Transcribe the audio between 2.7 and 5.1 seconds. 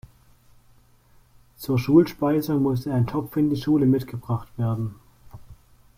ein Topf in die Schule mitgebracht werden.